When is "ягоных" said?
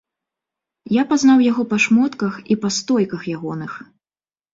3.35-3.77